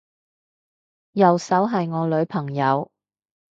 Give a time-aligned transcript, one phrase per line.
[1.11, 2.91] 右手係我女朋友